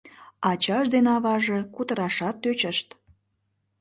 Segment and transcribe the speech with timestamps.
[0.49, 2.87] Ачаж ден аваже кутырашат тӧчышт.